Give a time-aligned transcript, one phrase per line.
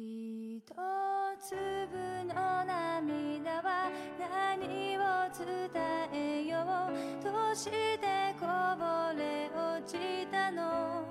[0.00, 0.62] 一
[1.48, 2.34] 粒の
[2.66, 5.00] 涙は何を
[5.32, 5.70] 伝
[6.12, 8.00] えようどうして
[8.38, 8.46] こ
[8.78, 8.84] ぼ
[9.16, 11.02] れ落ちたの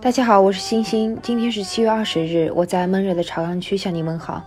[0.00, 1.16] 大家好，我是星星。
[1.22, 4.44] 今天是七月二十日，我在闷热的朝阳区向你们好。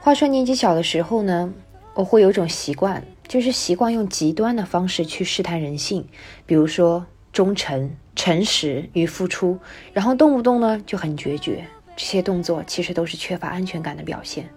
[0.00, 1.52] 话说年纪小的时候呢，
[1.92, 6.08] 我会有一种习惯，就是习惯用极端的方式去试探人性，
[6.46, 9.58] 比如说忠诚、诚实与付出，
[9.92, 11.66] 然后动不动呢就很决绝。
[11.97, 14.47] 这些动作其实都是缺乏安全感的表现。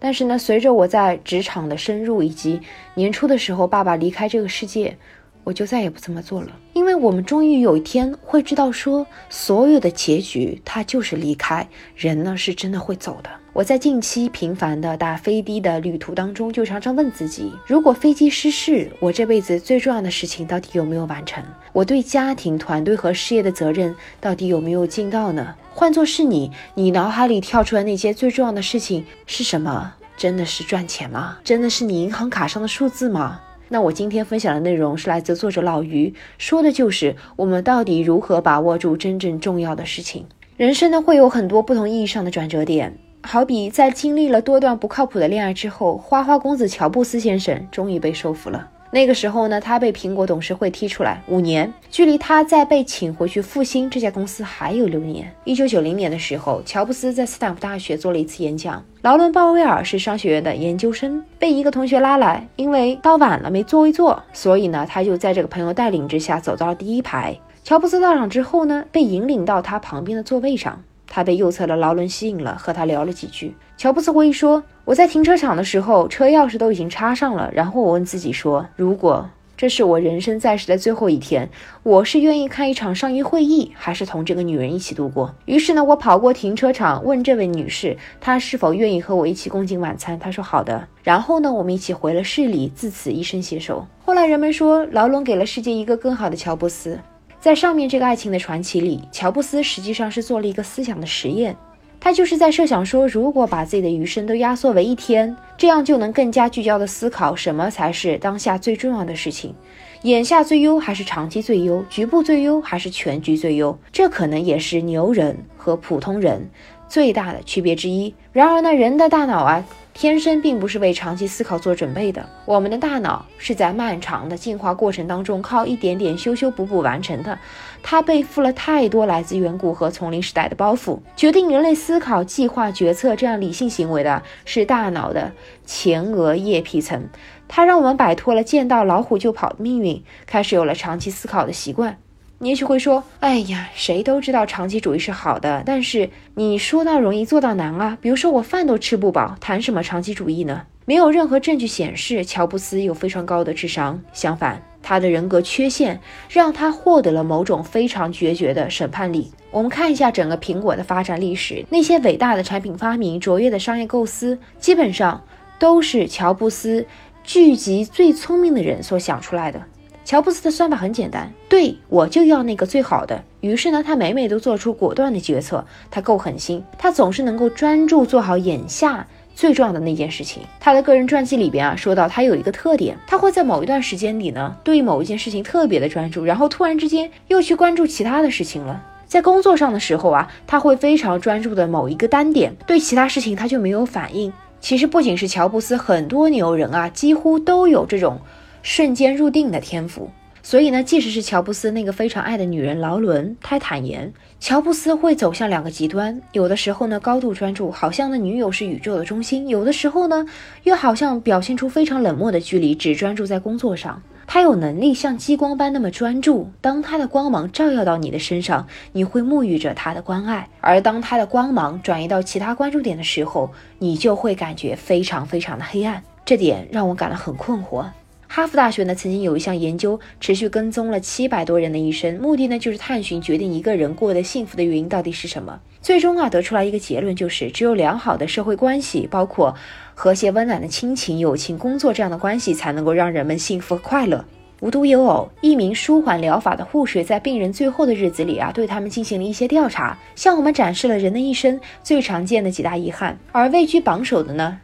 [0.00, 2.60] 但是呢，随着我在职场的深入，以及
[2.94, 4.96] 年初的时候爸爸离开这个世界。
[5.44, 11.64] 我就再也不这么做了，因为我们终于有一天会知道，说所有的结局它就是离开，
[11.94, 13.30] 人呢是真的会走的。
[13.56, 21.42] 我在近期频繁的打飞的的旅途当中，就常常问自己：如果飞机失事，我这辈子最重要的事情到底有没有完成？
[21.72, 25.54] 我对家庭、团队和事业的责任到底有没有尽到呢？
[25.70, 29.90] 换作是你，你脑海里跳出来那些最重要的事情是什么？
[30.18, 31.38] 真的是赚钱吗？
[31.42, 33.40] 真的是你银行卡上的数字吗？
[33.70, 40.26] 那我今天分享的内容是来自作者老于，说的就是我们到底如何把握住真正重要的事情。
[40.58, 48.68] 人生呢会有很多不同意义上的转折点，好比在经历了多段不靠谱的恋爱之后，花花公子乔布斯先生终于被收服了。
[48.92, 55.30] 那个时候呢，他被苹果董事会踢出来五年，距离他再被请回去复兴这家公司还有六年。
[55.42, 58.82] 一九九零年的时候，乔布斯在斯坦福大学做了一次演讲。
[59.02, 67.36] 劳伦·鲍威尔是商学院的研究生，被一个同学拉来，因为到晚了没座位坐，所以呢，他就在这个朋友带领之下走到了第一排。
[67.64, 73.54] 乔布斯到场之后呢，被引领到他旁边的座位上，他被右侧的劳伦吸引了，和他聊了几句。
[73.76, 81.48] 乔布斯回忆说：“我在停车场的时候，车钥匙都已经插上了，然后我问自己说，如果……”这是我人生在世的最后一天，
[81.82, 85.34] 我是愿意看一场商业会议，还是同这个女人一起度过？
[85.46, 90.18] 于是呢，我跑过停车场，问这位女士，她是否愿意和我一起共进晚餐？
[90.18, 90.86] 她说好的。
[91.02, 93.86] 然后呢，我们一起回了市里，自此一生携手。
[94.04, 97.00] 后来人们说，劳伦给了世界一个更好的乔布斯。
[97.46, 101.54] 在上面这个爱情的传奇里，乔布斯实际上是做了一个思想的实验。
[102.00, 109.54] 他就是在设想说，如果把自己的余生都压缩为一天，这样就能更加聚焦的思考什么才是当下最重要的事情，
[110.02, 116.50] 眼下最优还是长期最优，局部最优还是全局最优，这可能也是牛人和普通人
[116.88, 118.12] 最大的区别之一。
[118.32, 119.64] 然而呢，人的大脑啊。
[119.98, 127.38] 天生并不是为长期思考做准备的，我们的大脑是在漫长的进化过程当中靠一点点修修补补完成的。
[127.82, 131.00] 它背负了太多来自远古和丛林时代的包袱。
[131.16, 135.32] 决定人类思考、计划、决策这样理性行为的是大脑的
[135.64, 137.08] 前额叶皮层，
[137.48, 141.96] 它让我们摆脱了见到老虎就跑的命运，开始有了长期思考的习惯。
[142.38, 147.96] 你也许会说：“哎呀，谁都知道长期主义是好的，但是你说到容易做到难啊。
[147.98, 150.64] 比如说我饭都吃不饱，谈什么长期主义呢？
[150.84, 155.98] 没有任何证据显示乔布斯有非常高的智商，相反，他的人格缺陷
[156.28, 159.32] 让他获得了某种非常决绝的审判力。
[159.50, 165.24] 我们看一下整个苹果的发展历史，那些伟大的产品发明、卓越的商业构思，基本上
[165.58, 166.86] 都是乔布斯
[167.24, 169.62] 聚集最聪明的人所想出来的。”
[170.06, 173.20] 乔布斯的算法很简单，对我就要那个最好的。
[173.40, 175.66] 于是呢，他每每都做出果断的决策。
[175.90, 180.44] 他够狠心，他总是能够专注做好眼下最重要的那件事情。
[180.60, 188.80] 他的个人传记里边啊，说到他有一个特点，他会在某一段时间里呢，对某一件事情特别的专注，然后突然之间又去关注其他的事情了。
[189.08, 194.32] 在工作上的时候啊，他会非常专注的某一个单点，对其他事情他就没有反应。
[194.60, 198.20] 其实不仅是乔布斯，很多牛人啊，几乎都有这种。
[198.68, 200.10] 瞬间入定的天赋，
[200.42, 210.26] 所以呢，即使是乔布斯那个非常爱的女人劳伦，他坦言，乔布斯会走向两个极端，有的时候呢高度专注，好像呢女友是宇宙的中心；有的时候呢，
[210.64, 214.02] 又好像表现出非常冷漠的距离，只专注在工作上。
[214.26, 223.48] 他有能力像激光般那么专注，当他的光芒照耀到你的身上，你会沐浴着他的关爱；而当他的光芒转移到其他关注点的时候，
[223.78, 226.02] 你就会感觉非常非常的黑暗。
[226.24, 227.84] 这点让我感到很困惑。
[228.28, 235.60] 哈佛大学呢曾经有一项研究，持续跟踪了七百多人的一生，目的呢就是探寻决定一个人过得幸福的原因到底是什么。
[235.80, 239.54] 最终啊得出来一个结论，就是只有良好的社会关系，包括
[239.94, 244.24] 和谐温暖的亲情、友情、工作这样的关系，才能够让人们幸福和快乐。
[244.60, 253.18] 无独有偶，一名舒缓疗法的护士在病人最后的日子里啊，对他们进行了一些调查，向我们展示了人的一生最常见的几大遗憾。
[253.32, 254.58] 而位居榜首的呢？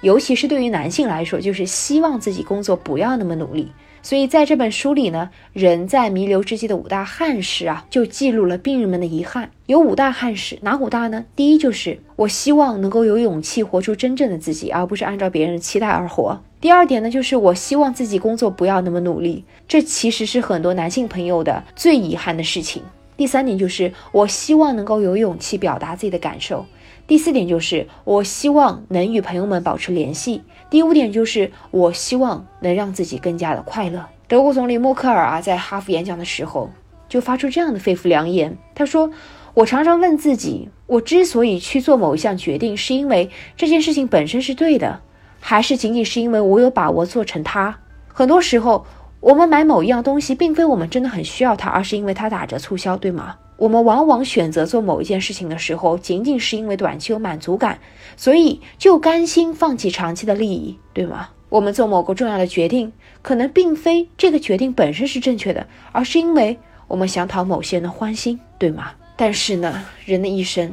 [0.00, 3.72] 尤其是对于男性来说，就是希望自己工作不要那么努力。
[4.00, 9.50] 所以在这本书里呢，人在弥留之际的五大憾事啊，就记录了病人们的遗憾。
[9.66, 11.24] 有五大憾事，哪五大呢？
[11.34, 16.40] 第一就是我希望能够有勇气活出真正的自己，而不是按照别人的期待而活。
[16.60, 22.82] 第二点呢，就是我希望自己工作不要那么努力，这其实是很多男性朋友的最遗憾的事情。
[23.16, 26.64] 第三点就是我希望能够有勇气表达自己的感受。
[27.08, 30.42] 第四点就是我希望能与朋友们保持联系。
[30.68, 34.04] 第五点就是我希望能让自己更加的快乐。
[34.26, 36.70] 德国总理默克尔啊，在哈佛演讲的时候
[37.08, 39.10] 就发出这样的肺腑良言，他说
[39.54, 45.00] ：“我常常问自己，我之所以去做某一项决定，是因为这件事情本身是对的。”
[45.40, 47.78] 还是仅仅是因为我有把握做成它。
[48.12, 48.84] 很多时候，
[49.20, 53.36] 我们买某一样东西，并非我们真的很需要它，而是因为它打折促销，对吗？
[53.56, 57.78] 我们往往选择做某一件事情的时候，仅仅是因为短期有满足感，
[58.16, 61.30] 所以就甘心放弃长期的利益，对吗？
[61.48, 66.56] 我们做某个重要的决定，可能并非这个决定本身是正确的，而是因为
[66.86, 68.92] 我们想讨某些人的欢心，对吗？
[69.16, 70.72] 但是呢，人的一生，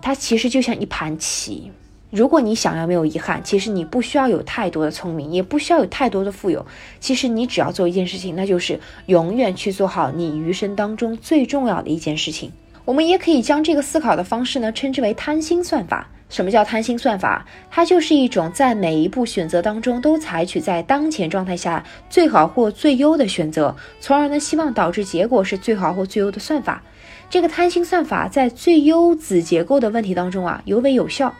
[0.00, 1.70] 它其实就像一盘棋。
[2.12, 6.66] 如果你想要没有遗憾，其实你不需要有太多的聪明，也不需要有太多的富有。
[7.00, 12.52] 其实你只要做一件事情，那就是永远去做好你余生当中最重要的一件事情。
[12.84, 16.06] 我们也可以将这个思考的方式呢称之为贪心算法。
[16.28, 17.46] 什么叫贪心算法？
[17.70, 26.82] 它就是一种在每一步选择当中都采取在当前状态下最好或最优的选择，从而呢希望导致结果是最好或最优的算法。
[27.30, 31.34] 这个贪心算法在最优子结构的问题当中啊尤为有效。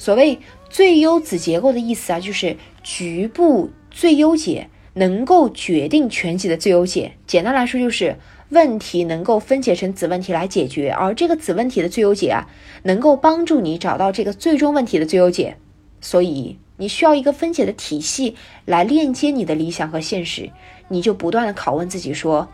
[0.00, 0.38] 所谓
[0.70, 7.12] 最优子结构的意思啊，就是局部最优解能够决定全局的最优解。
[7.26, 8.16] 简单来说，就是
[8.48, 12.48] 问题能够分解成子问题来解决，而这个子问题的最优解啊，
[12.84, 15.58] 能够帮助你找到这个最终问题的最优解。
[16.00, 20.48] 所以，你需要一个分解的体系来链接你的理想和现实。
[20.88, 22.48] 你就不断的拷问自己说：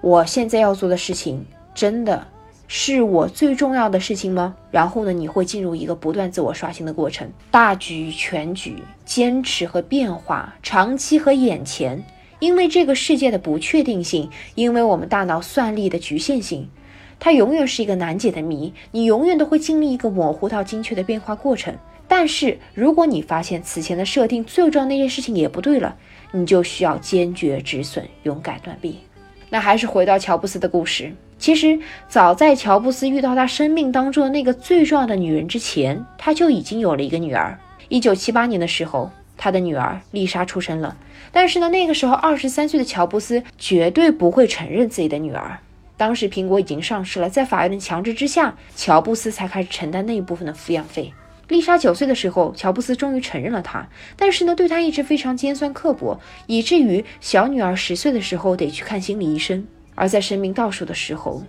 [0.00, 2.26] 我现在要做的事情真的？
[2.72, 4.54] 是我最重要的事情吗？
[4.70, 12.00] 然后呢，你会进入一个不断自我刷新的过程，大局、全局、坚持和变化，长期和眼前。
[12.38, 16.70] 因为这个世界的不确定性，因为我们大脑算力的局限性，
[17.18, 18.72] 它永远是一个难解的谜。
[18.92, 21.74] 你永远都会经历一个模糊到精确的变化过程。
[22.06, 25.96] 但是，如果你发现此前的设定最重要那件事情也不对了，
[26.30, 29.00] 你就需要坚决止损，勇敢断臂。
[29.48, 31.12] 那还是回到乔布斯的故事。
[31.40, 37.58] 其实，早在乔布斯遇到他生命当中的那个最重要的女人之前，他就已经有了一个女儿。
[37.88, 40.94] 一九七八年的时候，他的女儿丽莎出生了。
[41.32, 45.58] 但是呢，那个时候二十三岁的乔布斯绝对不会承认自己的女儿。
[45.96, 51.10] 当时苹果已经上市了，在法院的强制之下，乔布斯才开始承担那一部分的抚养费。
[51.48, 59.66] 丽莎九岁的时候，乔布斯终于承认了她，但是呢，对她一直非常尖酸刻薄，以至于小女儿十岁的时候得去看心理医生。
[60.00, 61.42] 而在生命倒数的时候，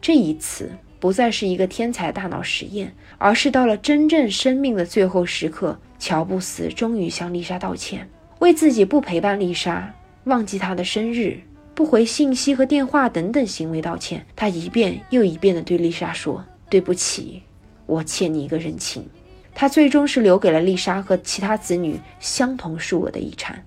[0.00, 8.08] 这一次不再是一个天才大脑实验，而是到了真正生命的最后时刻，乔布斯终于向丽莎道歉，
[8.38, 9.94] 为自己不陪伴丽莎、
[10.24, 11.38] 忘记她的生日、
[11.74, 14.24] 不回信息和电话等等行为道歉。
[14.34, 17.42] 他一遍又一遍地对丽莎说：“对不起，
[17.84, 19.06] 我欠你一个人情。”
[19.54, 23.62] 他最终是留给了丽莎和其他子女相同数额的遗产。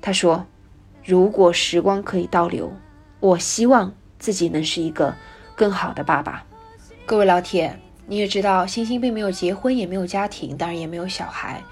[0.00, 0.46] 他说
[1.04, 2.72] ：“如果时光可以倒流。”
[3.20, 5.14] 我希望自己能是一个
[5.54, 6.44] 更好的爸爸。
[7.06, 11.62] 各位老铁，你也知道，星星并没有结婚，也没有家庭，当然也没有小孩。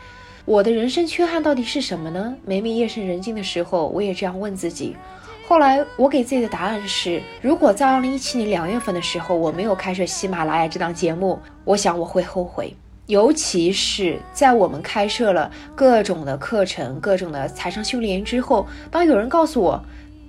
[0.46, 2.34] 我的人生缺憾到底是什么呢？
[2.44, 4.96] 每每夜深人静的时候，我也这样问自己。
[5.46, 12.74] 后来我给自己的答案是：如果在二零一七年两月份的时候我没有开设喜马拉雅这档节目，我想我会后悔。
[13.06, 19.84] 尤其是在我们开设了各种的课程、各种的财商训练营之后，当有人告诉我。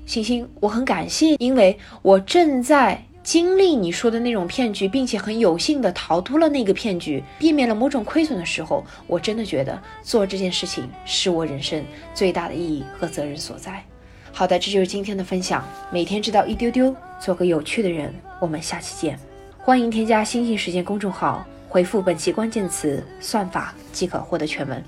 [0.06, 11.84] 星星，我很感谢，因为我正在经历你说的那种骗局，并且很有幸的逃脱了那个骗局，避免了某种亏损的时候，我真的觉得做这件事情是我人生
[12.14, 13.84] 最大的意义和责任所在。
[14.32, 18.14] 好的，这就是今天的分享，每天知道一丢丢，做个有趣的人。
[18.40, 19.18] 我们下期见，
[19.58, 24.84] 欢迎添加星星时间公众号，回复本期关键词“算法”即可获得全文。